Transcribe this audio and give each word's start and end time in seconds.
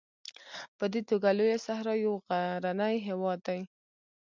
په 0.77 0.85
دې 0.93 1.01
توګه 1.09 1.29
لویه 1.37 1.59
صحرا 1.65 1.93
یو 2.05 2.13
غرنی 2.27 2.95
هېواد 3.07 3.39
دی. 3.47 3.61